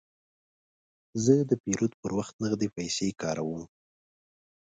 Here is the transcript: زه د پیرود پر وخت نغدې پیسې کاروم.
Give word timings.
زه 1.23 1.35
د 1.49 1.51
پیرود 1.63 1.93
پر 2.01 2.11
وخت 2.17 2.33
نغدې 2.43 2.67
پیسې 2.77 3.07
کاروم. 3.21 3.63